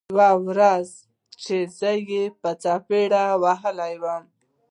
[0.13, 0.87] يوه ورځ
[1.43, 4.23] چې زه يې په څپېړو ووهلم.